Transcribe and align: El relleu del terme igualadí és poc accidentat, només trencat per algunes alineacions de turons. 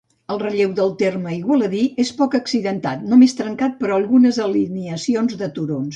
El 0.35 0.39
relleu 0.43 0.71
del 0.79 0.93
terme 1.01 1.33
igualadí 1.39 1.83
és 2.05 2.11
poc 2.21 2.37
accidentat, 2.39 3.03
només 3.13 3.37
trencat 3.43 3.77
per 3.83 3.93
algunes 3.99 4.41
alineacions 4.47 5.41
de 5.45 5.53
turons. 5.61 5.89